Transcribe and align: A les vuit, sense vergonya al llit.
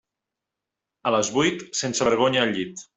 A 1.09 1.13
les 1.17 1.31
vuit, 1.37 1.65
sense 1.85 2.11
vergonya 2.13 2.47
al 2.49 2.59
llit. 2.59 2.89